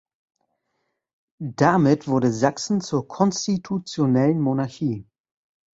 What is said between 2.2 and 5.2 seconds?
Sachsen zur konstitutionellen Monarchie.